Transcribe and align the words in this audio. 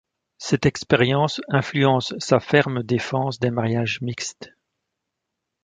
Cette 0.39 0.65
expérience 0.65 1.41
influence 1.47 2.15
sa 2.17 2.39
ferme 2.39 2.81
défense 2.81 3.39
des 3.39 3.51
mariages 3.51 4.01
mixtes. 4.01 4.49